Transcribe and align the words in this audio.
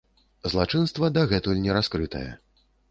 Злачынства 0.53 1.11
дагэтуль 1.19 1.63
не 1.67 1.71
раскрытае. 1.81 2.29